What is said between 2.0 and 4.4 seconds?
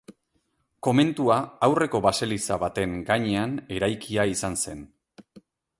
baseliza baten gainean eraikia